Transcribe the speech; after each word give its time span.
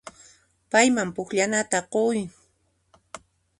Payman 0.71 1.09
pukllananta 1.15 1.79
quy. 1.93 2.19